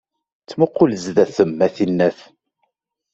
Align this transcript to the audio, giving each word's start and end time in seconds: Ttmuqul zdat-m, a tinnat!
Ttmuqul 0.43 0.91
zdat-m, 1.03 1.57
a 1.65 1.67
tinnat! 1.75 2.19